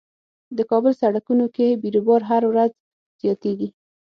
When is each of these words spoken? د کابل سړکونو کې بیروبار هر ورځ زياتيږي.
د 0.57 0.59
کابل 0.71 0.93
سړکونو 1.01 1.45
کې 1.55 1.79
بیروبار 1.81 2.21
هر 2.31 2.43
ورځ 2.51 2.71
زياتيږي. 3.21 3.69